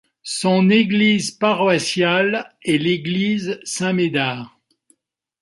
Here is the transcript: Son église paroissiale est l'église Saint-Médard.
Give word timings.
Son 0.23 0.71
église 0.71 1.29
paroissiale 1.29 2.51
est 2.63 2.79
l'église 2.79 3.59
Saint-Médard. 3.63 4.57